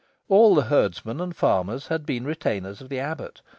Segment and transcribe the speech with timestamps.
[0.29, 3.41] All the herdsmen and farmers had been retainers of the abbot.